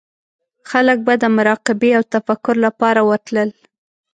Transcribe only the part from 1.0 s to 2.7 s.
به د مراقبې او تفکر